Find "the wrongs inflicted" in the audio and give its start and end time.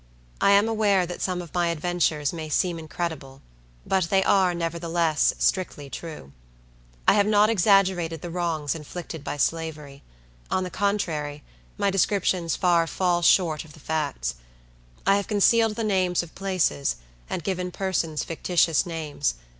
8.23-9.23